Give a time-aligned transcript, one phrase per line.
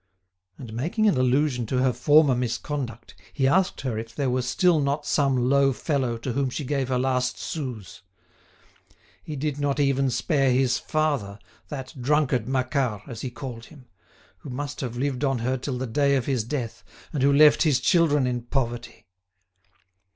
[0.57, 4.79] And making an allusion to her former misconduct he asked her if there were still
[4.81, 8.01] not some low fellow to whom she gave her last sous?
[9.21, 11.37] He did not even spare his father,
[11.67, 13.85] that drunkard Macquart, as he called him,
[14.39, 16.83] who must have lived on her till the day of his death,
[17.13, 19.05] and who left his children in poverty.